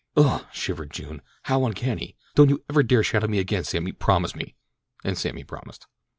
"Ugh!" 0.17 0.47
shivered 0.51 0.89
June. 0.89 1.21
"How 1.43 1.63
uncanny. 1.63 2.15
Don't 2.33 2.49
you 2.49 2.63
ever 2.67 2.81
dare 2.81 3.03
shadow 3.03 3.27
me 3.27 3.37
again 3.37 3.63
Sammy—promise 3.63 4.33
me," 4.35 4.55
and 5.03 5.15
Sammy 5.15 5.43
promised. 5.43 5.85